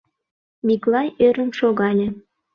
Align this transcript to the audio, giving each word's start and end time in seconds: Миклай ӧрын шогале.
Миклай 0.65 1.07
ӧрын 1.25 1.49
шогале. 1.59 2.07